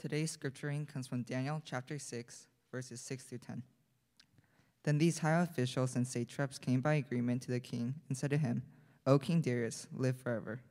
[0.00, 3.62] Today's scripture reading comes from Daniel chapter 6, verses 6 through 10.
[4.82, 8.38] Then these high officials and satraps came by agreement to the king and said to
[8.38, 8.62] him,
[9.06, 10.62] O King Darius, live forever.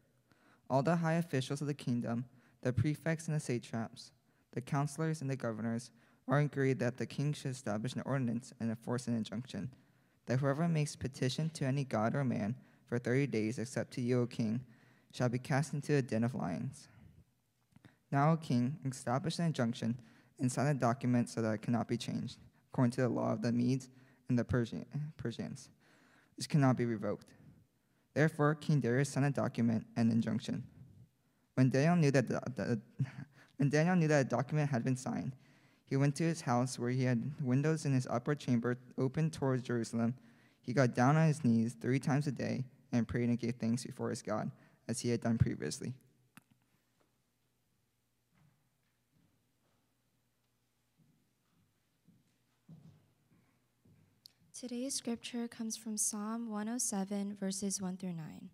[0.68, 2.26] All the high officials of the kingdom,
[2.64, 4.14] the prefects and the satraps,
[4.54, 5.92] the counselors and the governors,
[6.28, 9.70] are agreed that the king should establish an ordinance and enforce an injunction
[10.26, 12.56] that whoever makes petition to any god or man
[12.88, 14.62] for thirty days except to you, O king,
[15.14, 16.88] shall be cast into a den of lions.
[18.12, 20.00] Now, O king, establish an injunction
[20.40, 22.38] and sign a document so that it cannot be changed,
[22.72, 23.90] according to the law of the Medes
[24.30, 24.86] and the Persian,
[25.18, 25.70] Persians.
[26.38, 27.28] This cannot be revoked.
[28.14, 30.64] Therefore, King Darius signed a document and injunction.
[31.56, 32.82] When Daniel knew that the, the,
[33.58, 35.36] when Daniel knew that a document had been signed,
[35.86, 39.64] he went to his house where he had windows in his upper chamber open towards
[39.64, 40.16] Jerusalem.
[40.62, 43.84] He got down on his knees three times a day and prayed and gave thanks
[43.86, 44.52] before his God,
[44.88, 45.94] as he had done previously.
[54.60, 58.50] Today's scripture comes from Psalm 107, verses 1 through 9.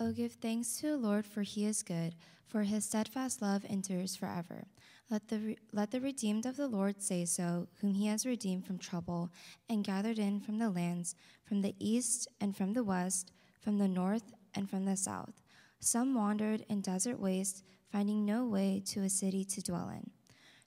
[0.00, 2.16] Oh, give thanks to the Lord, for he is good,
[2.48, 4.64] for his steadfast love endures forever.
[5.08, 8.66] Let the, re- let the redeemed of the Lord say so, whom he has redeemed
[8.66, 9.30] from trouble
[9.68, 11.14] and gathered in from the lands,
[11.44, 13.30] from the east and from the west,
[13.60, 15.40] from the north and from the south.
[15.78, 20.10] Some wandered in desert waste, finding no way to a city to dwell in.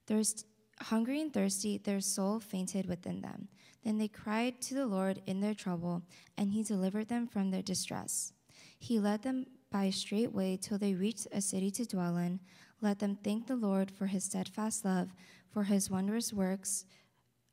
[0.07, 0.45] Thirst,
[0.81, 3.47] hungry and thirsty, their soul fainted within them.
[3.83, 6.03] Then they cried to the Lord in their trouble,
[6.37, 8.33] and he delivered them from their distress.
[8.79, 12.39] He led them by a straight way till they reached a city to dwell in.
[12.81, 15.09] Let them thank the Lord for his steadfast love,
[15.51, 16.85] for his wondrous works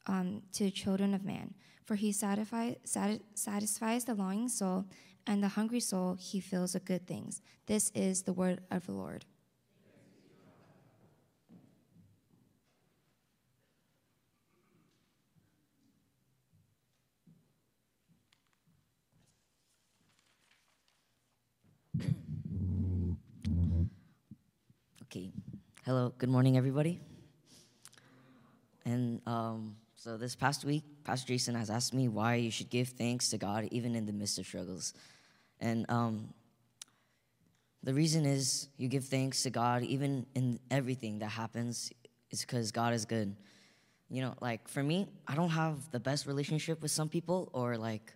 [0.07, 1.55] um, to children of man.
[1.85, 4.87] For he satisfy, sati- satisfies the longing soul,
[5.27, 7.43] and the hungry soul he fills with good things.
[7.67, 9.25] This is the word of the Lord.
[25.13, 25.31] Okay.
[25.85, 26.15] Hello.
[26.17, 26.99] Good morning, everybody.
[28.87, 32.89] And um, so this past week, Pastor Jason has asked me why you should give
[32.89, 34.95] thanks to God even in the midst of struggles.
[35.61, 36.33] And um,
[37.83, 41.93] the reason is you give thanks to God even in everything that happens
[42.31, 43.37] is because God is good.
[44.09, 47.77] You know, like for me, I don't have the best relationship with some people or
[47.77, 48.15] like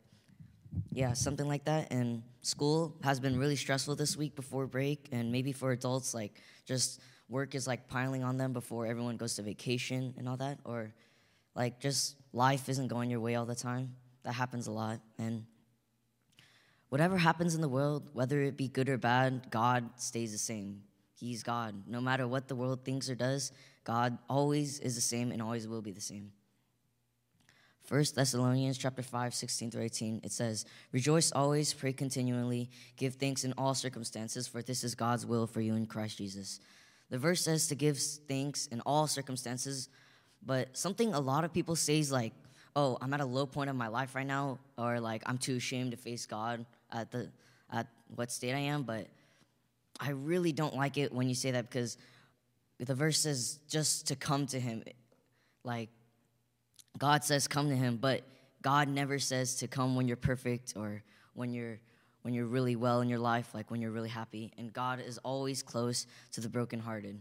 [0.93, 1.93] yeah, something like that.
[1.93, 6.41] And school has been really stressful this week before break, and maybe for adults, like
[6.65, 10.59] just work is like piling on them before everyone goes to vacation and all that,
[10.65, 10.93] or
[11.55, 13.95] like just life isn't going your way all the time.
[14.25, 15.01] That happens a lot.
[15.19, 15.45] And
[16.89, 20.83] whatever happens in the world, whether it be good or bad, God stays the same.
[21.15, 21.75] He's God.
[21.87, 23.53] No matter what the world thinks or does,
[23.85, 26.33] God always is the same and always will be the same.
[27.89, 33.45] 1 Thessalonians chapter 5, 16 through 18, it says, Rejoice always, pray continually, give thanks
[33.45, 36.59] in all circumstances, for this is God's will for you in Christ Jesus.
[37.11, 39.89] The verse says to give thanks in all circumstances,
[40.45, 42.33] but something a lot of people say is like,
[42.75, 45.57] oh, I'm at a low point of my life right now, or like I'm too
[45.57, 47.29] ashamed to face God at the
[47.73, 49.07] at what state I am, but
[49.99, 51.97] I really don't like it when you say that because
[52.79, 54.85] the verse says just to come to him.
[55.65, 55.89] Like
[56.99, 58.23] God says come to him, but
[58.63, 61.03] God never says to come when you're perfect or
[61.35, 61.79] when you're
[62.23, 64.53] when you're really well in your life, like when you're really happy.
[64.59, 67.21] And God is always close to the brokenhearted.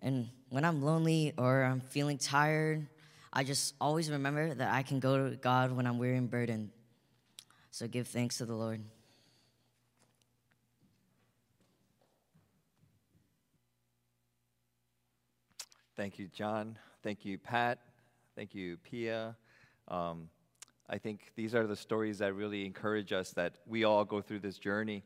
[0.00, 2.86] And when I'm lonely or I'm feeling tired,
[3.32, 6.68] I just always remember that I can go to God when I'm weary and burdened.
[7.70, 8.82] So give thanks to the Lord.
[15.96, 16.76] Thank you, John.
[17.02, 17.78] Thank you, Pat.
[18.34, 19.36] Thank you, Pia.
[19.88, 20.30] Um,
[20.88, 24.38] I think these are the stories that really encourage us that we all go through
[24.38, 25.02] this journey.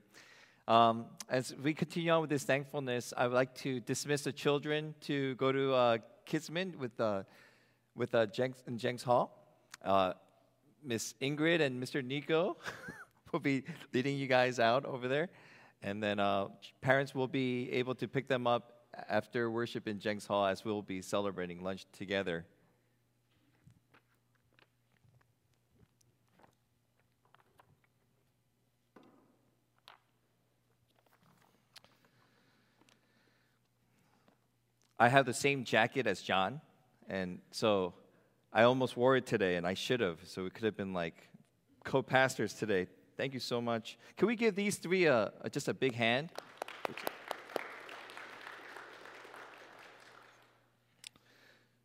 [0.68, 4.94] Um, as we continue on with this thankfulness, I would like to dismiss the children
[5.02, 5.98] to go to uh,
[6.78, 7.24] with, uh,
[7.96, 9.58] with uh, Jenks, in Jenks Hall.
[9.84, 10.12] Uh,
[10.84, 12.04] Miss Ingrid and Mr.
[12.04, 12.58] Nico
[13.32, 15.30] will be leading you guys out over there.
[15.82, 16.46] And then uh,
[16.80, 18.72] parents will be able to pick them up
[19.08, 22.46] after worship in Jenks Hall as we'll be celebrating lunch together.
[34.98, 36.60] I have the same jacket as John,
[37.08, 37.92] and so
[38.50, 40.20] I almost wore it today, and I should have.
[40.24, 41.28] So we could have been like
[41.84, 42.86] co pastors today.
[43.16, 43.98] Thank you so much.
[44.16, 46.30] Can we give these three a, a just a big hand?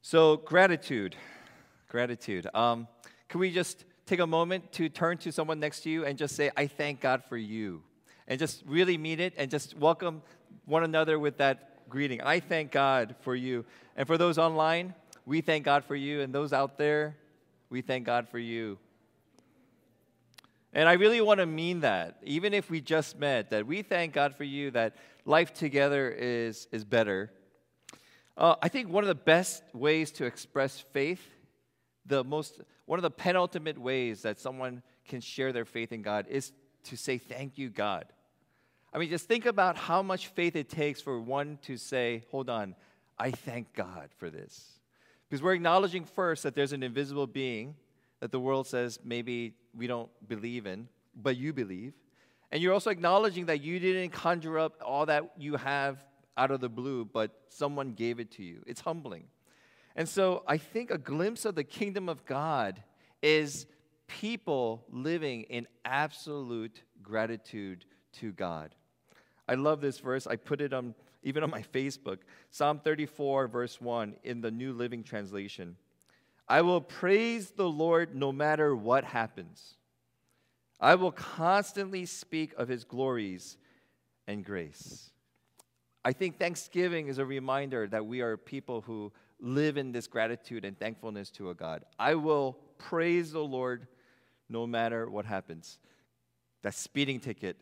[0.01, 1.15] So, gratitude.
[1.89, 2.47] Gratitude.
[2.53, 2.87] Um,
[3.27, 6.35] can we just take a moment to turn to someone next to you and just
[6.35, 7.83] say, I thank God for you?
[8.27, 10.21] And just really mean it and just welcome
[10.65, 12.21] one another with that greeting.
[12.21, 13.65] I thank God for you.
[13.95, 14.95] And for those online,
[15.25, 16.21] we thank God for you.
[16.21, 17.15] And those out there,
[17.69, 18.79] we thank God for you.
[20.73, 24.13] And I really want to mean that, even if we just met, that we thank
[24.13, 24.95] God for you, that
[25.25, 27.29] life together is, is better.
[28.37, 31.21] Uh, I think one of the best ways to express faith,
[32.05, 36.25] the most, one of the penultimate ways that someone can share their faith in God
[36.29, 36.53] is
[36.85, 38.05] to say, Thank you, God.
[38.93, 42.49] I mean, just think about how much faith it takes for one to say, Hold
[42.49, 42.75] on,
[43.17, 44.79] I thank God for this.
[45.29, 47.75] Because we're acknowledging first that there's an invisible being
[48.19, 51.93] that the world says maybe we don't believe in, but you believe.
[52.51, 56.03] And you're also acknowledging that you didn't conjure up all that you have
[56.37, 58.61] out of the blue, but someone gave it to you.
[58.65, 59.25] It's humbling.
[59.95, 62.81] And so I think a glimpse of the kingdom of God
[63.21, 63.65] is
[64.07, 68.75] people living in absolute gratitude to God.
[69.47, 70.27] I love this verse.
[70.27, 72.19] I put it on even on my Facebook.
[72.49, 75.75] Psalm 34, verse 1 in the New Living Translation.
[76.47, 79.75] I will praise the Lord no matter what happens.
[80.79, 83.57] I will constantly speak of his glories
[84.27, 85.11] and grace.
[86.03, 90.65] I think Thanksgiving is a reminder that we are people who live in this gratitude
[90.65, 91.83] and thankfulness to a God.
[91.99, 93.87] I will praise the Lord
[94.49, 95.77] no matter what happens.
[96.63, 97.57] That speeding ticket,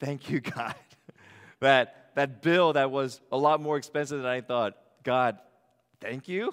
[0.00, 0.74] thank you, God.
[1.60, 5.38] that, that bill that was a lot more expensive than I thought, God,
[6.00, 6.52] thank you.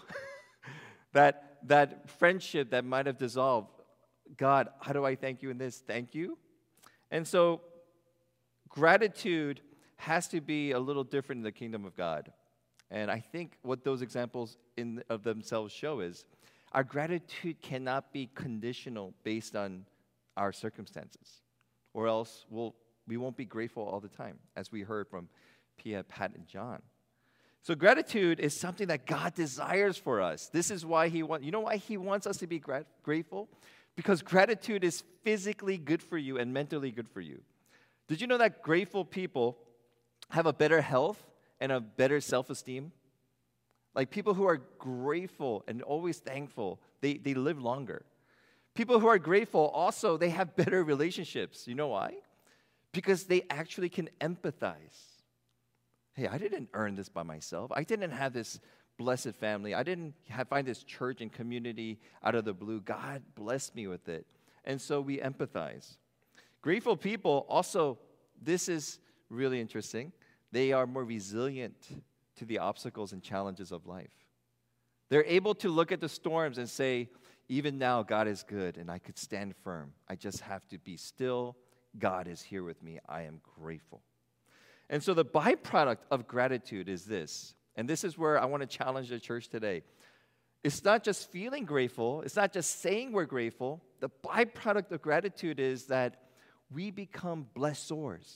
[1.13, 3.71] that, that friendship that might have dissolved,
[4.35, 5.81] God, how do I thank you in this?
[5.85, 6.38] Thank you.
[7.09, 7.61] And so,
[8.67, 9.61] gratitude
[9.95, 12.31] has to be a little different in the kingdom of God.
[12.91, 16.25] And I think what those examples in, of themselves show is
[16.73, 19.85] our gratitude cannot be conditional based on
[20.35, 21.41] our circumstances,
[21.94, 22.75] or else we'll,
[23.07, 25.30] we won't be grateful all the time, as we heard from
[25.77, 26.81] Pia, Pat, and John.
[27.62, 30.48] So gratitude is something that God desires for us.
[30.48, 31.45] This is why He wants.
[31.45, 33.50] You know why He wants us to be grat- grateful?
[33.95, 37.42] Because gratitude is physically good for you and mentally good for you.
[38.07, 39.57] Did you know that grateful people
[40.30, 41.21] have a better health
[41.59, 42.92] and a better self esteem?
[43.95, 48.06] Like people who are grateful and always thankful, they, they live longer.
[48.75, 51.68] People who are grateful also, they have better relationships.
[51.68, 52.13] You know why?
[52.97, 54.97] Because they actually can empathize.
[56.13, 57.71] Hey, I didn't earn this by myself.
[57.71, 58.59] I didn't have this
[58.97, 59.75] blessed family.
[59.75, 62.81] I didn't have, find this church and community out of the blue.
[62.81, 64.25] God blessed me with it.
[64.65, 65.97] And so we empathize.
[66.63, 67.99] Grateful people also,
[68.41, 68.97] this is
[69.29, 70.11] really interesting.
[70.51, 71.75] They are more resilient
[72.38, 74.09] to the obstacles and challenges of life.
[75.09, 77.09] They're able to look at the storms and say,
[77.47, 79.94] even now, God is good and I could stand firm.
[80.09, 81.57] I just have to be still.
[81.99, 82.99] God is here with me.
[83.07, 84.01] I am grateful.
[84.89, 88.67] And so, the byproduct of gratitude is this, and this is where I want to
[88.67, 89.83] challenge the church today.
[90.63, 93.81] It's not just feeling grateful, it's not just saying we're grateful.
[93.99, 96.21] The byproduct of gratitude is that
[96.71, 98.33] we become blessors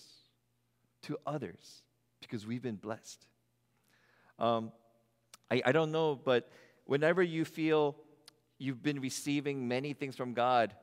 [1.03, 1.83] to others
[2.21, 3.25] because we've been blessed.
[4.39, 4.71] Um,
[5.49, 6.49] I, I don't know, but
[6.85, 7.95] whenever you feel
[8.57, 10.73] you've been receiving many things from God,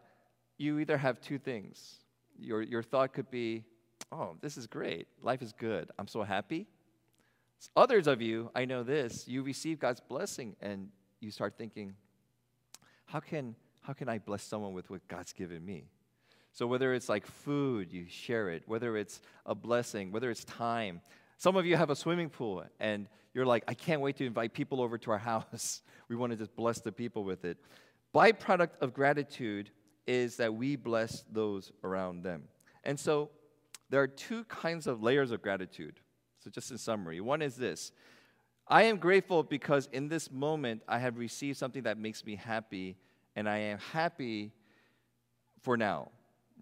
[0.59, 2.01] you either have two things.
[2.39, 3.65] Your, your thought could be,
[4.13, 5.09] oh, this is great.
[5.23, 5.91] Life is good.
[5.99, 6.67] I'm so happy.
[7.77, 10.89] Others of you, I know this, you receive God's blessing and
[11.21, 11.95] you start thinking,
[13.07, 15.89] how can, how can I bless someone with what God's given me?
[16.53, 21.01] So, whether it's like food, you share it, whether it's a blessing, whether it's time.
[21.37, 24.53] Some of you have a swimming pool and you're like, I can't wait to invite
[24.53, 25.83] people over to our house.
[26.09, 27.59] we want to just bless the people with it.
[28.15, 29.71] Byproduct of gratitude
[30.09, 32.49] is that we bless those around them.
[32.83, 33.31] And so,
[33.91, 36.01] there are two kinds of layers of gratitude.
[36.41, 37.93] So, just in summary, one is this
[38.67, 42.97] I am grateful because in this moment I have received something that makes me happy,
[43.37, 44.51] and I am happy
[45.63, 46.11] for now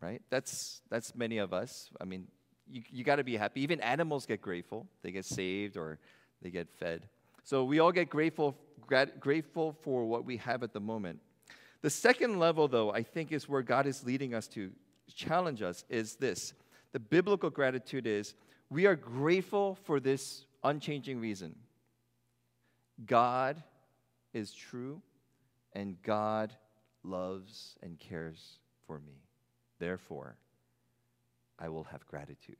[0.00, 0.22] right?
[0.30, 1.90] That's, that's many of us.
[2.00, 2.26] I mean,
[2.68, 3.60] you, you got to be happy.
[3.62, 5.98] Even animals get grateful, they get saved or
[6.42, 7.08] they get fed.
[7.44, 11.20] So we all get grateful, grat- grateful for what we have at the moment.
[11.86, 14.72] The second level, though, I think is where God is leading us to
[15.14, 16.52] challenge us is this.
[16.90, 18.34] The biblical gratitude is
[18.70, 21.54] we are grateful for this unchanging reason
[23.04, 23.62] God
[24.34, 25.00] is true,
[25.74, 26.52] and God
[27.04, 29.22] loves and cares for me.
[29.78, 30.34] Therefore,
[31.56, 32.56] I will have gratitude.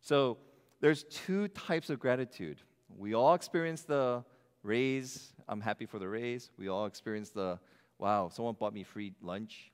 [0.00, 0.38] So,
[0.80, 2.58] there's two types of gratitude.
[2.96, 4.24] We all experience the
[4.62, 5.32] raise.
[5.48, 6.50] I'm happy for the raise.
[6.56, 7.58] We all experience the
[7.98, 9.70] wow, someone bought me free lunch.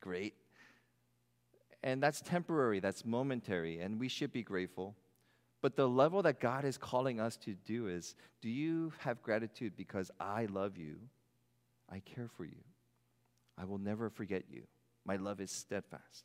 [0.00, 0.34] Great.
[1.82, 4.96] And that's temporary, that's momentary, and we should be grateful.
[5.62, 9.74] But the level that God is calling us to do is do you have gratitude
[9.76, 10.96] because I love you?
[11.90, 12.62] I care for you.
[13.58, 14.62] I will never forget you.
[15.04, 16.24] My love is steadfast.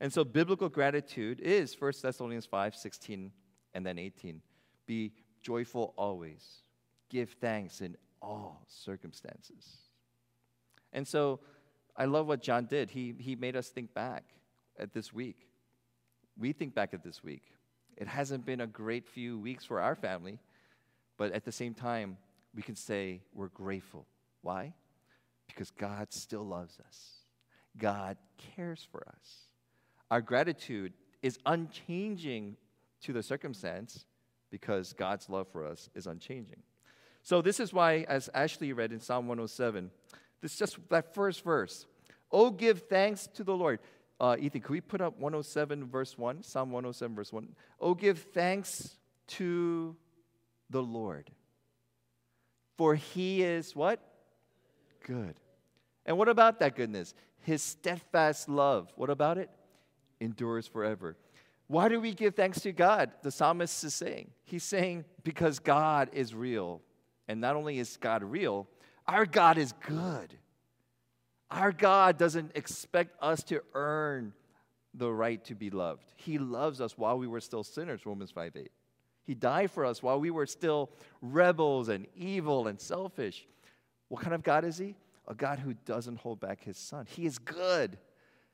[0.00, 3.32] And so biblical gratitude is 1 Thessalonians 5 16
[3.74, 4.40] and then 18.
[4.86, 6.62] Be joyful always,
[7.08, 9.87] give thanks in all circumstances.
[10.92, 11.40] And so
[11.96, 12.90] I love what John did.
[12.90, 14.24] He, he made us think back
[14.78, 15.48] at this week.
[16.38, 17.42] We think back at this week.
[17.96, 20.38] It hasn't been a great few weeks for our family,
[21.16, 22.16] but at the same time,
[22.54, 24.06] we can say we're grateful.
[24.42, 24.72] Why?
[25.48, 27.16] Because God still loves us,
[27.76, 28.16] God
[28.54, 29.48] cares for us.
[30.10, 30.92] Our gratitude
[31.22, 32.56] is unchanging
[33.02, 34.06] to the circumstance
[34.50, 36.62] because God's love for us is unchanging.
[37.22, 39.90] So, this is why, as Ashley read in Psalm 107,
[40.40, 41.86] this is just that first verse.
[42.30, 43.80] Oh, give thanks to the Lord.
[44.20, 46.42] Uh, Ethan, could we put up 107 verse 1?
[46.42, 47.48] Psalm 107 verse 1.
[47.80, 48.96] Oh, give thanks
[49.28, 49.96] to
[50.70, 51.30] the Lord.
[52.76, 54.00] For he is what?
[55.06, 55.34] Good.
[56.06, 57.14] And what about that goodness?
[57.40, 58.92] His steadfast love.
[58.96, 59.50] What about it?
[60.20, 61.16] Endures forever.
[61.66, 63.10] Why do we give thanks to God?
[63.22, 64.30] The psalmist is saying.
[64.44, 66.80] He's saying because God is real.
[67.28, 68.66] And not only is God real,
[69.08, 70.34] our God is good.
[71.50, 74.34] Our God doesn't expect us to earn
[74.94, 76.12] the right to be loved.
[76.16, 78.70] He loves us while we were still sinners, Romans 5 8.
[79.24, 83.46] He died for us while we were still rebels and evil and selfish.
[84.08, 84.94] What kind of God is He?
[85.26, 87.06] A God who doesn't hold back His Son.
[87.08, 87.98] He is good.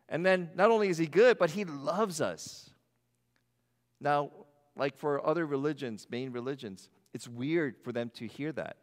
[0.08, 2.70] And then not only is He good, but He loves us.
[4.00, 4.30] Now,
[4.76, 8.76] like for other religions, main religions, it's weird for them to hear that,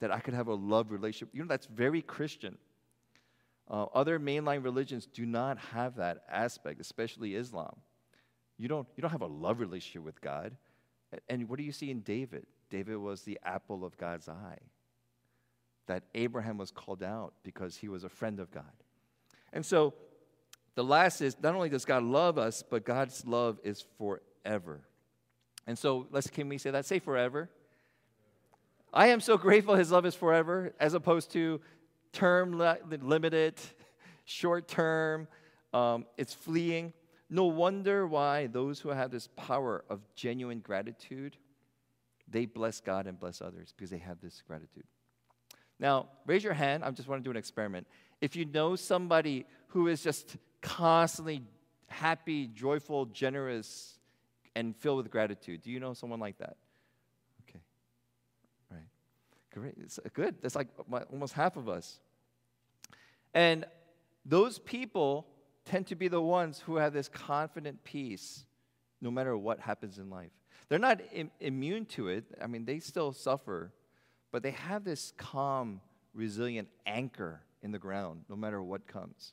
[0.00, 1.30] that I could have a love relationship.
[1.32, 2.58] You know, that's very Christian.
[3.68, 7.76] Uh, other mainline religions do not have that aspect, especially Islam.
[8.58, 10.56] You don't, you don't have a love relationship with God.
[11.28, 12.46] And what do you see in David?
[12.70, 14.58] David was the apple of God's eye.
[15.86, 18.64] That Abraham was called out because he was a friend of God.
[19.52, 19.94] And so
[20.74, 24.80] the last is not only does God love us, but God's love is forever.
[25.66, 26.86] And so let's can we say that?
[26.86, 27.50] Say forever.
[28.96, 31.60] I am so grateful his love is forever, as opposed to
[32.14, 32.58] term
[33.02, 33.60] limited,
[34.24, 35.28] short term,
[35.74, 36.94] um, it's fleeing.
[37.28, 41.36] No wonder why those who have this power of genuine gratitude,
[42.26, 44.84] they bless God and bless others because they have this gratitude.
[45.78, 46.82] Now, raise your hand.
[46.82, 47.86] I just want to do an experiment.
[48.22, 51.42] If you know somebody who is just constantly
[51.88, 53.98] happy, joyful, generous,
[54.54, 56.56] and filled with gratitude, do you know someone like that?
[59.56, 59.74] Great.
[59.82, 60.34] It's uh, good.
[60.42, 61.98] That's like uh, almost half of us.
[63.32, 63.64] And
[64.26, 65.26] those people
[65.64, 68.44] tend to be the ones who have this confident peace
[69.00, 70.30] no matter what happens in life.
[70.68, 72.24] They're not Im- immune to it.
[72.42, 73.72] I mean, they still suffer,
[74.30, 75.80] but they have this calm,
[76.12, 79.32] resilient anchor in the ground no matter what comes.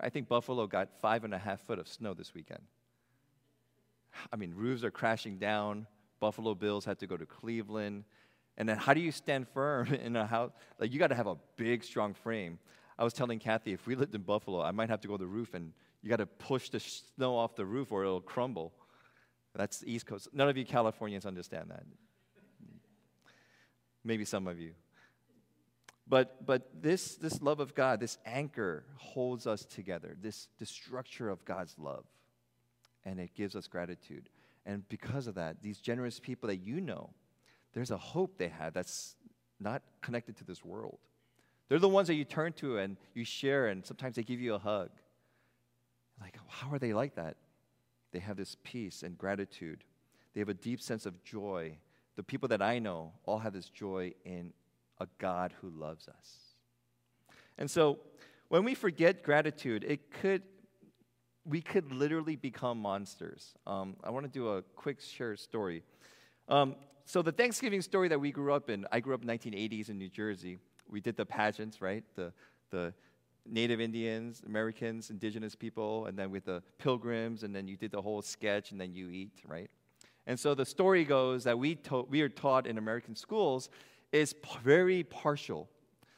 [0.00, 2.62] I think Buffalo got five and a half foot of snow this weekend.
[4.32, 5.86] I mean, roofs are crashing down.
[6.18, 8.04] Buffalo Bills had to go to Cleveland.
[8.56, 10.52] And then, how do you stand firm in a house?
[10.78, 12.58] Like, you got to have a big, strong frame.
[12.98, 15.22] I was telling Kathy, if we lived in Buffalo, I might have to go to
[15.24, 18.72] the roof and you got to push the snow off the roof or it'll crumble.
[19.54, 20.28] That's the East Coast.
[20.32, 21.84] None of you Californians understand that.
[24.04, 24.72] Maybe some of you.
[26.06, 31.30] But, but this, this love of God, this anchor holds us together, this, this structure
[31.30, 32.04] of God's love.
[33.04, 34.28] And it gives us gratitude.
[34.66, 37.10] And because of that, these generous people that you know,
[37.72, 39.16] there's a hope they have that's
[39.58, 40.98] not connected to this world.
[41.68, 44.54] They're the ones that you turn to and you share, and sometimes they give you
[44.54, 44.90] a hug.
[46.20, 47.36] Like, how are they like that?
[48.12, 49.84] They have this peace and gratitude.
[50.34, 51.78] They have a deep sense of joy.
[52.16, 54.52] The people that I know all have this joy in
[54.98, 56.38] a God who loves us.
[57.56, 57.98] And so,
[58.48, 60.42] when we forget gratitude, it could
[61.44, 63.54] we could literally become monsters.
[63.66, 65.82] Um, I want to do a quick share story.
[66.48, 66.76] Um,
[67.10, 69.88] so the Thanksgiving story that we grew up in, I grew up in the 1980s
[69.90, 72.04] in New Jersey we did the pageants, right?
[72.14, 72.32] The,
[72.70, 72.94] the
[73.46, 78.00] Native Indians, Americans, indigenous people, and then with the pilgrims, and then you did the
[78.00, 79.70] whole sketch, and then you eat, right?
[80.28, 83.70] And so the story goes that we, to- we are taught in American schools
[84.12, 85.68] is p- very partial.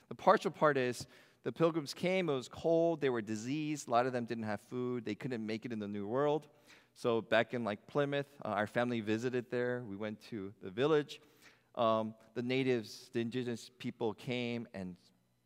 [0.09, 1.07] The partial part is
[1.45, 4.61] the pilgrims came, it was cold, they were diseased, a lot of them didn't have
[4.69, 6.49] food, they couldn't make it in the New World.
[6.95, 9.83] So back in like Plymouth, uh, our family visited there.
[9.89, 11.21] We went to the village.
[11.75, 14.97] um, the natives, the indigenous people came and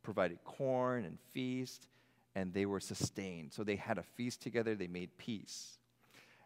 [0.03, 1.87] provided corn and feast,
[2.35, 3.51] and they were sustained.
[3.53, 5.79] So they had a feast together, they made peace.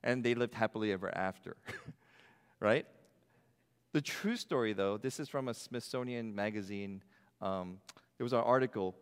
[0.04, 1.58] And they lived happily ever after,
[2.60, 2.86] right?
[3.94, 7.04] The true story, though, this is from a Smithsonian magazine.
[7.42, 7.80] Um,
[8.18, 8.96] there was an article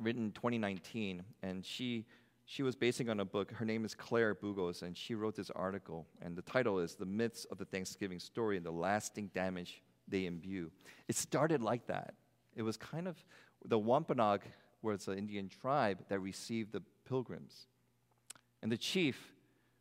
[0.00, 2.04] written in 2019, and she
[2.50, 3.52] she was basing on a book.
[3.52, 6.08] Her name is Claire Bugos, and she wrote this article.
[6.20, 10.26] And the title is The Myths of the Thanksgiving Story and the Lasting Damage They
[10.26, 10.68] Imbue.
[11.06, 12.14] It started like that.
[12.56, 13.24] It was kind of
[13.64, 14.40] the Wampanoag
[14.82, 17.68] was an Indian tribe that received the pilgrims.
[18.62, 19.32] And the chief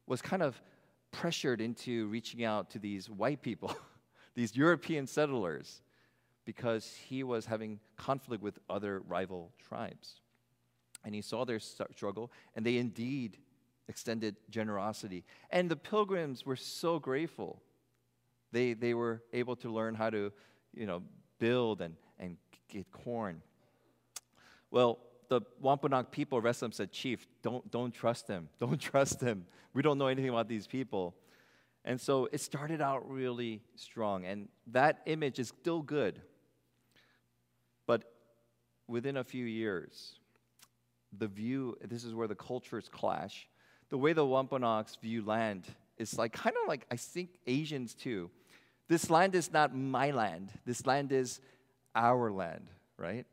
[0.05, 0.61] was kind of
[1.09, 3.75] pressured into reaching out to these white people,
[4.35, 5.81] these European settlers,
[6.45, 10.21] because he was having conflict with other rival tribes.
[11.03, 13.37] And he saw their struggle, and they indeed
[13.87, 15.23] extended generosity.
[15.49, 17.61] And the pilgrims were so grateful.
[18.51, 20.31] They, they were able to learn how to,
[20.73, 21.03] you know,
[21.39, 22.37] build and, and
[22.67, 23.41] get corn.
[24.71, 28.49] Well, the Wampanoag people arrested him said, Chief, don't, don't trust them.
[28.59, 29.45] Don't trust them.
[29.73, 31.15] We don't know anything about these people.
[31.85, 34.25] And so it started out really strong.
[34.25, 36.21] And that image is still good.
[37.85, 38.03] But
[38.87, 40.19] within a few years,
[41.17, 43.47] the view, this is where the cultures clash.
[43.89, 45.65] The way the Wampanoags view land
[45.97, 48.29] is like kind of like I think Asians too.
[48.87, 50.51] This land is not my land.
[50.65, 51.41] This land is
[51.95, 53.25] our land, right?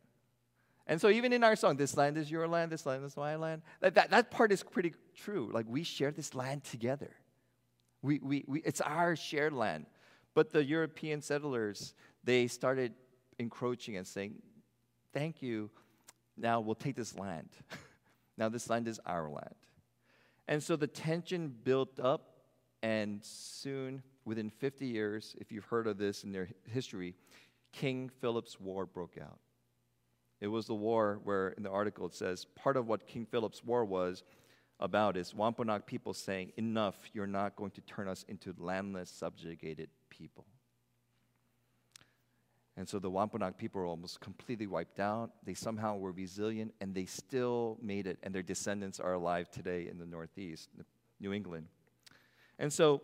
[0.86, 3.36] And so even in our song, this land is your land, this land is my
[3.36, 5.50] land, that, that, that part is pretty true.
[5.52, 7.10] Like we share this land together.
[8.02, 9.86] We, we, we, it's our shared land.
[10.34, 12.92] But the European settlers, they started
[13.38, 14.34] encroaching and saying,
[15.12, 15.70] thank you,
[16.36, 17.48] now we'll take this land.
[18.38, 19.54] now this land is our land.
[20.48, 22.30] And so the tension built up,
[22.82, 27.14] and soon, within 50 years, if you've heard of this in their history,
[27.72, 29.38] King Philip's War broke out.
[30.40, 33.64] It was the war where, in the article, it says part of what King Philip's
[33.64, 34.22] War was
[34.78, 39.88] about is Wampanoag people saying, Enough, you're not going to turn us into landless, subjugated
[40.10, 40.44] people.
[42.76, 45.30] And so the Wampanoag people were almost completely wiped out.
[45.44, 49.88] They somehow were resilient and they still made it, and their descendants are alive today
[49.88, 50.68] in the Northeast,
[51.18, 51.68] New England.
[52.58, 53.00] And so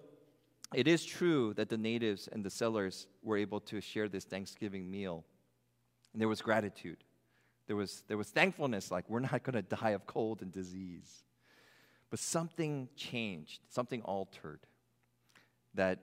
[0.74, 4.90] it is true that the natives and the settlers were able to share this Thanksgiving
[4.90, 5.24] meal.
[6.12, 6.98] And there was gratitude.
[7.66, 11.24] There was, there was thankfulness, like we're not going to die of cold and disease.
[12.10, 14.60] But something changed, something altered.
[15.74, 16.00] That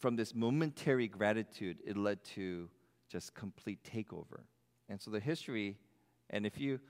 [0.00, 2.68] from this momentary gratitude, it led to
[3.10, 4.42] just complete takeover.
[4.88, 5.76] And so the history,
[6.30, 6.80] and if you,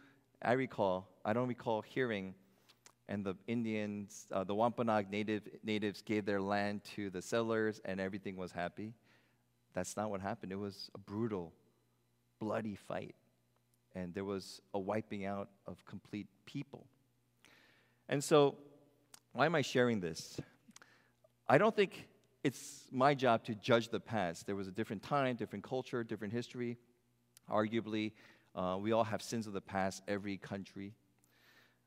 [0.42, 2.34] I recall, I don't recall hearing,
[3.08, 8.00] and the Indians, uh, the Wampanoag native, natives gave their land to the settlers and
[8.00, 8.94] everything was happy.
[9.74, 10.52] That's not what happened.
[10.52, 11.52] It was a brutal,
[12.38, 13.16] bloody fight.
[13.96, 16.86] And there was a wiping out of complete people.
[18.08, 18.56] And so,
[19.32, 20.40] why am I sharing this?
[21.48, 22.06] I don't think
[22.42, 24.46] it's my job to judge the past.
[24.46, 26.78] There was a different time, different culture, different history.
[27.50, 28.12] Arguably,
[28.54, 30.94] uh, we all have sins of the past, every country.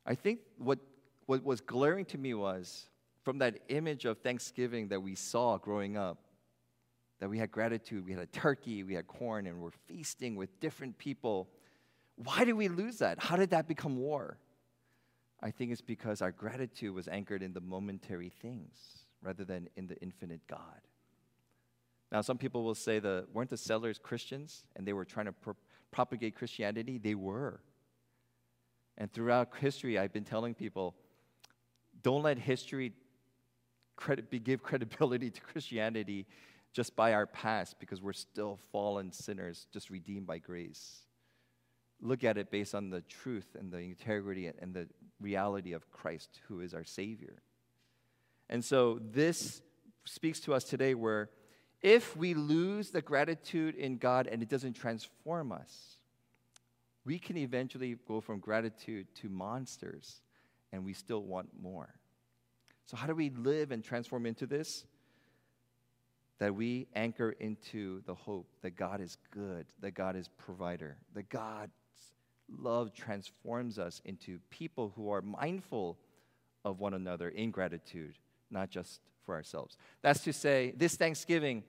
[0.05, 0.79] I think what,
[1.25, 2.87] what was glaring to me was
[3.23, 6.19] from that image of Thanksgiving that we saw growing up,
[7.19, 10.59] that we had gratitude, we had a turkey, we had corn, and we're feasting with
[10.59, 11.49] different people.
[12.15, 13.19] Why did we lose that?
[13.19, 14.37] How did that become war?
[15.41, 19.87] I think it's because our gratitude was anchored in the momentary things rather than in
[19.87, 20.81] the infinite God.
[22.11, 25.31] Now, some people will say the weren't the settlers Christians and they were trying to
[25.31, 25.55] pro-
[25.91, 26.97] propagate Christianity?
[26.97, 27.59] They were.
[28.97, 30.93] And throughout history, I've been telling people
[32.03, 32.93] don't let history
[33.95, 36.27] credit, give credibility to Christianity
[36.73, 41.07] just by our past because we're still fallen sinners, just redeemed by grace.
[42.01, 44.87] Look at it based on the truth and the integrity and the
[45.21, 47.41] reality of Christ, who is our Savior.
[48.53, 49.63] And so this
[50.05, 51.31] speaks to us today where
[51.81, 55.97] if we lose the gratitude in God and it doesn't transform us,
[57.03, 60.21] we can eventually go from gratitude to monsters
[60.71, 61.95] and we still want more.
[62.85, 64.85] So, how do we live and transform into this?
[66.37, 71.27] That we anchor into the hope that God is good, that God is provider, that
[71.29, 71.71] God's
[72.55, 75.97] love transforms us into people who are mindful
[76.63, 78.13] of one another in gratitude
[78.53, 79.77] not just for ourselves.
[80.01, 81.63] That's to say, this Thanksgiving,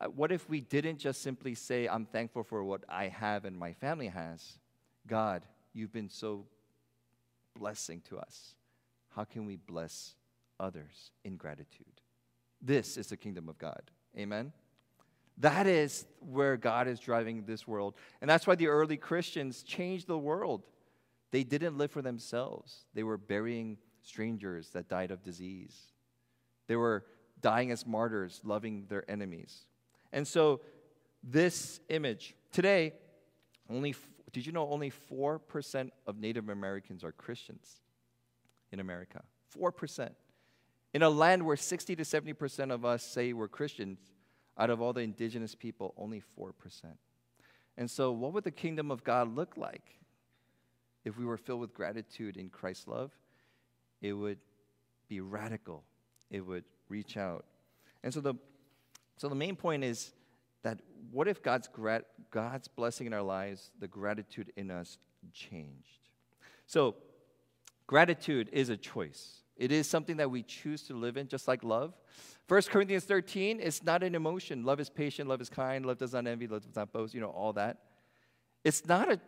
[0.00, 3.56] uh, what if we didn't just simply say, I'm thankful for what I have and
[3.56, 4.58] my family has?
[5.06, 6.46] God, you've been so
[7.58, 8.54] blessing to us.
[9.10, 10.14] How can we bless
[10.60, 11.86] others in gratitude?
[12.60, 13.82] This is the kingdom of God.
[14.16, 14.52] Amen?
[15.38, 17.94] That is where God is driving this world.
[18.20, 20.62] And that's why the early Christians changed the world.
[21.30, 23.78] They didn't live for themselves, they were burying
[24.08, 25.76] strangers that died of disease.
[26.66, 27.04] They were
[27.40, 29.66] dying as martyrs, loving their enemies.
[30.12, 30.60] And so,
[31.22, 32.94] this image, today,
[33.68, 33.94] only,
[34.32, 37.80] did you know only 4% of Native Americans are Christians
[38.72, 39.22] in America?
[39.56, 40.10] 4%.
[40.94, 43.98] In a land where 60 to 70% of us say we're Christians,
[44.56, 46.52] out of all the indigenous people, only 4%.
[47.76, 49.98] And so, what would the kingdom of God look like
[51.04, 53.12] if we were filled with gratitude in Christ's love?
[54.00, 54.38] It would
[55.08, 55.84] be radical,
[56.30, 57.44] it would reach out.
[58.02, 58.34] And so, the,
[59.16, 60.12] so the main point is
[60.62, 60.80] that
[61.10, 61.68] what if God's,
[62.30, 64.98] God's blessing in our lives, the gratitude in us
[65.32, 66.08] changed?
[66.66, 66.96] So,
[67.86, 69.42] gratitude is a choice.
[69.56, 71.94] It is something that we choose to live in, just like love.
[72.46, 74.64] 1 Corinthians 13 it's not an emotion.
[74.64, 77.20] Love is patient, love is kind, love does not envy, love does not boast, you
[77.20, 77.78] know, all that.
[78.64, 79.20] It's not an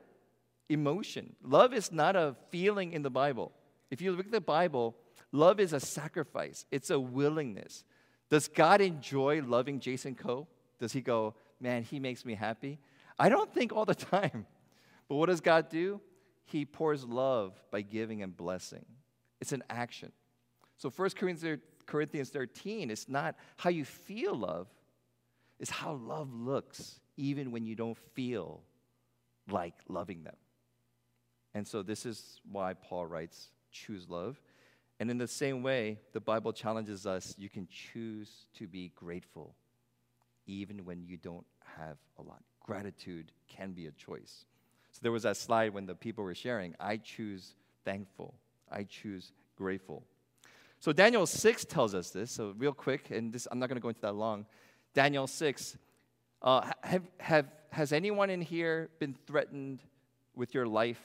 [0.69, 1.35] emotion.
[1.43, 3.53] Love is not a feeling in the Bible.
[3.91, 4.97] If you look at the Bible,
[5.33, 7.85] love is a sacrifice, it's a willingness.
[8.31, 10.47] Does God enjoy loving Jason Coe?
[10.79, 12.79] Does he go, man, he makes me happy?
[13.19, 14.47] I don't think all the time.
[15.09, 16.01] But what does God do?
[16.45, 18.85] He pours love by giving and blessing.
[19.41, 20.13] It's an action.
[20.77, 21.11] So 1
[21.87, 24.69] Corinthians 13 is not how you feel love,
[25.59, 28.63] it's how love looks, even when you don't feel
[29.51, 30.37] like loving them.
[31.53, 34.41] And so this is why Paul writes, choose love.
[34.99, 39.55] And in the same way, the Bible challenges us you can choose to be grateful
[40.47, 41.47] even when you don't
[41.79, 42.43] have a lot.
[42.61, 44.45] Gratitude can be a choice.
[44.93, 47.55] So there was that slide when the people were sharing I choose
[47.85, 48.35] thankful,
[48.71, 50.03] I choose grateful.
[50.81, 52.31] So Daniel 6 tells us this.
[52.31, 54.47] So real quick, and this I'm not going to go into that long.
[54.95, 55.77] Daniel 6.
[56.43, 59.81] Uh, have, have, has anyone in here been threatened
[60.35, 61.03] with your life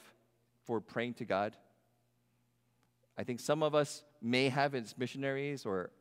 [0.64, 1.58] for praying to God?
[3.18, 5.92] I think some of us may have as missionaries or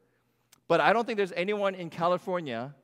[0.66, 2.74] but I don't think there's anyone in California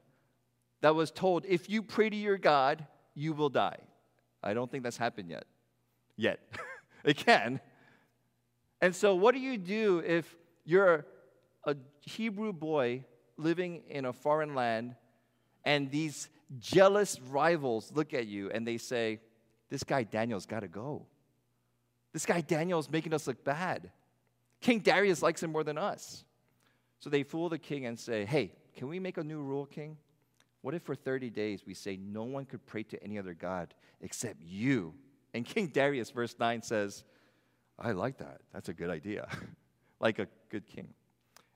[0.83, 3.79] that was told if you pray to your God, you will die.
[4.43, 5.45] I don't think that's happened yet.
[6.17, 6.41] Yet.
[7.05, 7.61] it can.
[8.81, 11.07] And so what do you do if you're
[11.65, 13.05] a Hebrew boy
[13.37, 14.95] living in a foreign land,
[15.65, 19.21] and these jealous rivals look at you and they say,
[19.69, 21.07] This guy Daniel's got to go.
[22.13, 23.91] This guy Daniel's making us look bad.
[24.61, 26.25] King Darius likes him more than us.
[26.99, 29.97] So they fool the king and say, Hey, can we make a new rule, king?
[30.63, 33.75] What if for 30 days we say no one could pray to any other God
[34.01, 34.95] except you?
[35.33, 37.05] And King Darius, verse 9 says,
[37.79, 38.43] I like that.
[38.53, 39.29] That's a good idea.
[40.01, 40.89] like a good king.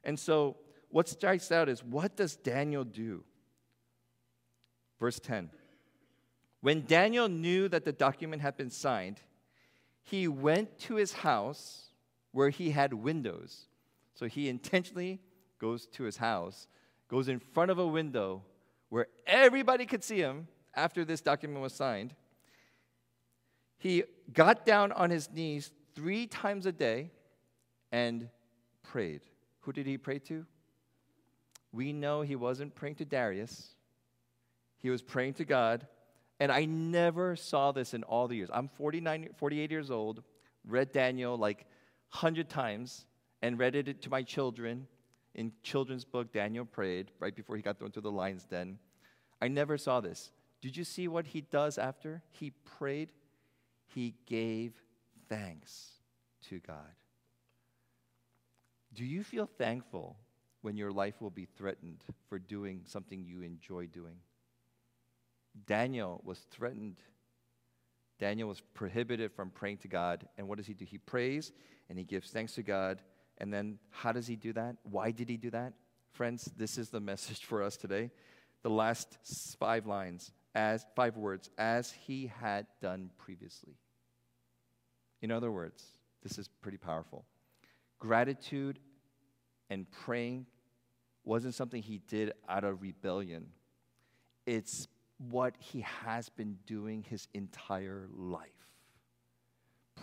[0.04, 0.56] And so,
[0.88, 3.24] what strikes out is what does Daniel do?
[5.00, 5.50] Verse 10.
[6.60, 9.20] When Daniel knew that the document had been signed,
[10.02, 11.88] he went to his house
[12.34, 13.66] where he had windows.
[14.14, 15.20] So he intentionally
[15.60, 16.66] goes to his house,
[17.08, 18.42] goes in front of a window
[18.88, 22.12] where everybody could see him after this document was signed.
[23.78, 27.12] He got down on his knees three times a day
[27.92, 28.28] and
[28.82, 29.20] prayed.
[29.60, 30.44] Who did he pray to?
[31.70, 33.76] We know he wasn't praying to Darius,
[34.78, 35.86] he was praying to God.
[36.40, 38.50] And I never saw this in all the years.
[38.52, 40.24] I'm 49, 48 years old,
[40.66, 41.64] read Daniel like
[42.14, 43.06] 100 times,
[43.42, 44.86] and read it to my children.
[45.34, 48.78] In children's book, Daniel prayed right before he got thrown to the lion's den.
[49.42, 50.30] I never saw this.
[50.62, 52.22] Did you see what he does after?
[52.30, 53.10] He prayed,
[53.86, 54.72] he gave
[55.28, 55.90] thanks
[56.48, 56.94] to God.
[58.94, 60.16] Do you feel thankful
[60.62, 61.98] when your life will be threatened
[62.28, 64.16] for doing something you enjoy doing?
[65.66, 66.96] Daniel was threatened.
[68.18, 70.26] Daniel was prohibited from praying to God.
[70.38, 70.84] And what does he do?
[70.84, 71.52] He prays
[71.88, 73.02] and he gives thanks to God.
[73.38, 74.76] And then how does he do that?
[74.84, 75.72] Why did he do that?
[76.12, 78.10] Friends, this is the message for us today.
[78.62, 79.18] The last
[79.58, 83.74] five lines, as five words, as he had done previously.
[85.20, 85.84] In other words,
[86.22, 87.24] this is pretty powerful.
[87.98, 88.78] Gratitude
[89.70, 90.46] and praying
[91.24, 93.46] wasn't something he did out of rebellion,
[94.46, 94.88] it's
[95.30, 98.48] what he has been doing his entire life.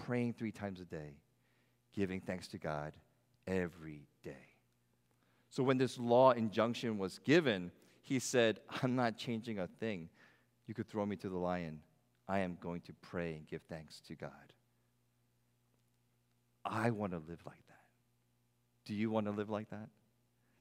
[0.05, 1.15] Praying three times a day,
[1.93, 2.93] giving thanks to God
[3.47, 4.47] every day.
[5.49, 10.09] So when this law injunction was given, he said, I'm not changing a thing.
[10.65, 11.81] You could throw me to the lion.
[12.27, 14.31] I am going to pray and give thanks to God.
[16.63, 17.83] I want to live like that.
[18.85, 19.89] Do you want to live like that?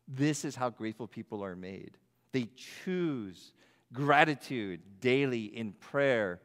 [0.08, 1.96] This is how grateful people are made.
[2.32, 3.52] They choose
[3.92, 6.40] gratitude daily in prayer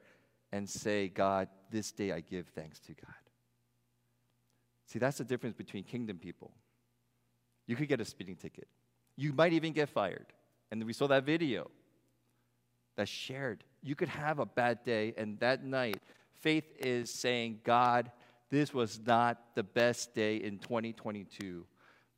[0.52, 3.14] and say, God, this day I give thanks to God.
[4.86, 6.52] See, that's the difference between kingdom people.
[7.68, 8.68] You could get a speeding ticket,
[9.16, 10.28] you might even get fired.
[10.72, 11.70] And we saw that video
[12.96, 13.64] that shared.
[13.82, 16.02] You could have a bad day, and that night,
[16.42, 18.12] faith is saying, God,
[18.50, 21.66] this was not the best day in 2022,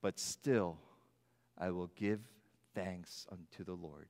[0.01, 0.77] but still,
[1.57, 2.19] I will give
[2.73, 4.07] thanks unto the Lord,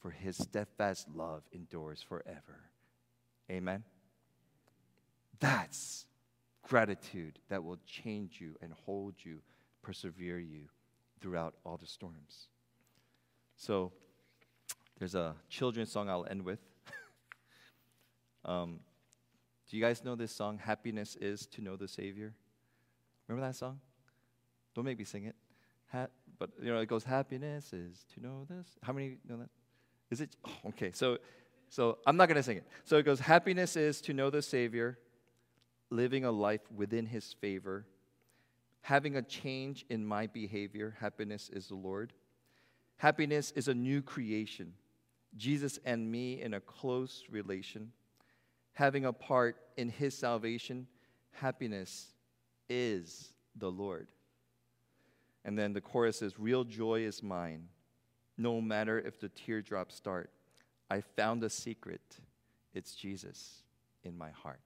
[0.00, 2.70] for his steadfast love endures forever.
[3.50, 3.84] Amen.
[5.38, 6.06] That's
[6.62, 9.40] gratitude that will change you and hold you,
[9.82, 10.68] persevere you
[11.20, 12.48] throughout all the storms.
[13.56, 13.92] So,
[14.98, 16.60] there's a children's song I'll end with.
[18.44, 18.80] um,
[19.68, 22.34] do you guys know this song, Happiness is to Know the Savior?
[23.28, 23.80] Remember that song?
[24.74, 25.36] Don't make me sing it.
[25.92, 26.08] Ha-
[26.38, 28.66] but you know, it goes, Happiness is to know this.
[28.82, 29.48] How many know that?
[30.10, 30.36] Is it?
[30.44, 31.18] Oh, okay, so,
[31.68, 32.66] so I'm not going to sing it.
[32.84, 34.98] So it goes, Happiness is to know the Savior,
[35.90, 37.86] living a life within His favor,
[38.82, 40.96] having a change in my behavior.
[41.00, 42.12] Happiness is the Lord.
[42.96, 44.74] Happiness is a new creation
[45.36, 47.92] Jesus and me in a close relation,
[48.72, 50.86] having a part in his salvation,
[51.32, 52.08] happiness
[52.68, 54.08] is the Lord.
[55.44, 57.68] And then the chorus is Real joy is mine,
[58.40, 60.30] no matter if the teardrops start.
[60.90, 62.00] I found a secret,
[62.72, 63.62] it's Jesus
[64.02, 64.60] in my heart.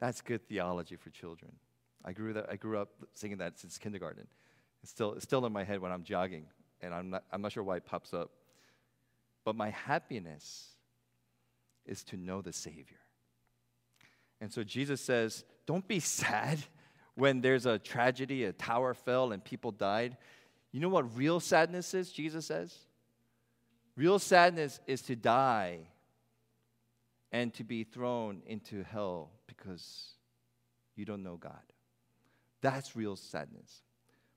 [0.00, 1.52] That's good theology for children.
[2.04, 4.26] I grew, that, I grew up singing that since kindergarten.
[4.82, 6.46] It's still, it's still in my head when I'm jogging,
[6.80, 8.30] and I'm not, I'm not sure why it pops up.
[9.44, 10.70] But my happiness
[11.86, 12.98] is to know the Savior.
[14.40, 16.58] And so Jesus says, Don't be sad
[17.14, 20.16] when there's a tragedy, a tower fell, and people died.
[20.72, 22.76] You know what real sadness is, Jesus says?
[23.94, 25.80] Real sadness is to die
[27.30, 30.14] and to be thrown into hell because
[30.96, 31.60] you don't know God.
[32.62, 33.82] That's real sadness.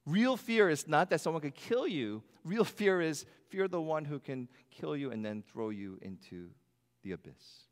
[0.05, 2.21] Real fear is not that someone could kill you.
[2.43, 6.49] Real fear is fear the one who can kill you and then throw you into
[7.03, 7.65] the abyss.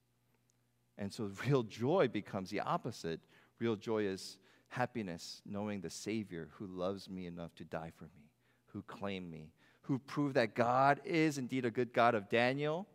[0.98, 3.20] And so real joy becomes the opposite.
[3.60, 4.38] Real joy is
[4.70, 8.32] happiness, knowing the Savior who loves me enough to die for me,
[8.74, 9.52] who claim me,
[9.84, 12.88] who prove that God is indeed a good God of Daniel.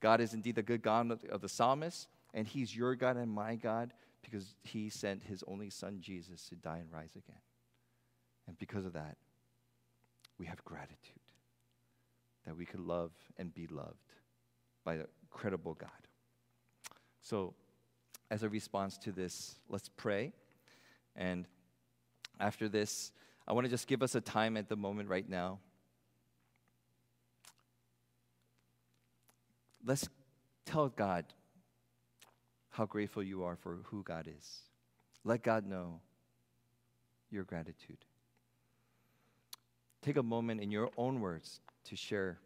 [0.00, 3.56] God is indeed the good God of the psalmist, and He's your God and my
[3.56, 3.92] God
[4.22, 7.40] because He sent His only Son, Jesus, to die and rise again.
[8.46, 9.16] And because of that,
[10.38, 10.98] we have gratitude
[12.46, 13.96] that we could love and be loved
[14.84, 15.88] by a credible God.
[17.22, 17.54] So,
[18.30, 20.32] as a response to this, let's pray.
[21.16, 21.46] And
[22.40, 23.12] after this,
[23.46, 25.58] I want to just give us a time at the moment right now.
[29.84, 30.08] Let's
[30.64, 31.26] tell God
[32.70, 34.60] how grateful you are for who God is.
[35.24, 36.00] Let God know
[37.30, 37.98] your gratitude
[40.04, 42.38] take a moment in your own words to share,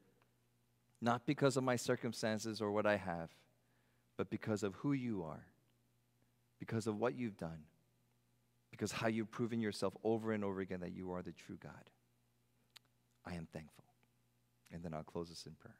[1.01, 3.31] not because of my circumstances or what I have,
[4.17, 5.45] but because of who you are,
[6.61, 7.59] because of what you've done,
[8.79, 11.91] because how you've proven yourself over and over again that you are the true God.
[13.27, 13.85] I am thankful.
[14.71, 15.75] And then I'll close this in prayer.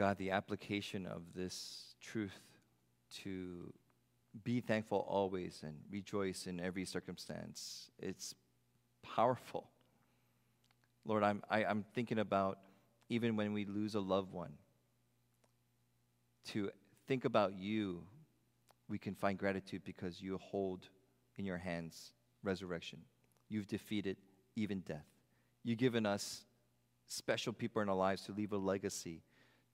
[0.00, 2.40] God, the application of this truth
[3.16, 3.70] to
[4.44, 8.34] be thankful always and rejoice in every circumstance, it's
[9.02, 9.68] powerful.
[11.04, 12.60] Lord, I'm, I, am i am thinking about
[13.10, 14.54] even when we lose a loved one,
[16.46, 16.70] to
[17.06, 18.02] think about you,
[18.88, 20.88] we can find gratitude because you hold
[21.36, 23.00] in your hands resurrection.
[23.50, 24.16] You've defeated
[24.56, 25.04] even death.
[25.62, 26.46] You've given us
[27.06, 29.20] special people in our lives to leave a legacy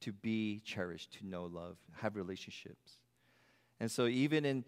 [0.00, 2.98] to be cherished, to know love, have relationships.
[3.80, 4.64] And so, even in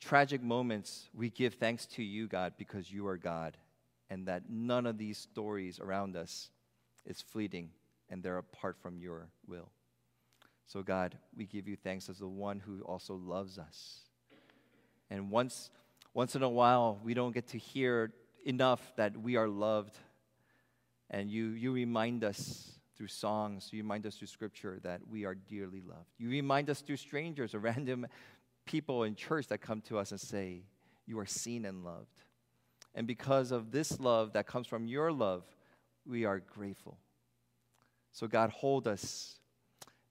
[0.00, 3.56] tragic moments, we give thanks to you, God, because you are God,
[4.08, 6.50] and that none of these stories around us
[7.04, 7.70] is fleeting
[8.10, 9.70] and they're apart from your will.
[10.66, 14.00] So, God, we give you thanks as the one who also loves us.
[15.10, 15.70] And once,
[16.14, 18.12] once in a while, we don't get to hear
[18.44, 19.98] enough that we are loved.
[21.08, 23.70] And you, you remind us through songs.
[23.72, 26.10] You remind us through scripture that we are dearly loved.
[26.18, 28.06] You remind us through strangers or random
[28.66, 30.64] people in church that come to us and say,
[31.06, 32.24] You are seen and loved.
[32.94, 35.44] And because of this love that comes from your love,
[36.06, 36.98] we are grateful.
[38.12, 39.38] So, God, hold us.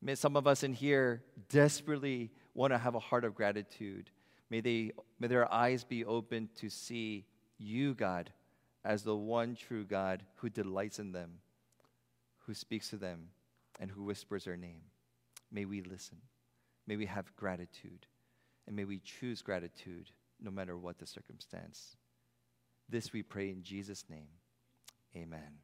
[0.01, 4.09] May some of us in here desperately want to have a heart of gratitude.
[4.49, 7.27] May, they, may their eyes be open to see
[7.59, 8.31] you, God,
[8.83, 11.33] as the one true God who delights in them,
[12.49, 13.27] who speaks to them,
[13.79, 14.81] and who whispers their name.
[15.51, 16.17] May we listen.
[16.87, 18.07] May we have gratitude.
[18.65, 20.09] And may we choose gratitude
[20.41, 21.95] no matter what the circumstance.
[22.89, 24.29] This we pray in Jesus' name.
[25.15, 25.59] Amen.